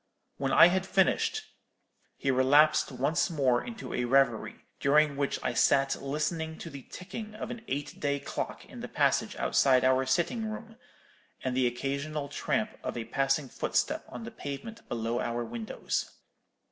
[0.37, 1.43] When I had finished,
[2.17, 7.35] he relapsed once more into a reverie, during which I sat listening to the ticking
[7.35, 10.75] of an eight day clock in the passage outside our sitting room,
[11.43, 16.09] and the occasional tramp of a passing footstep on the pavement below our windows.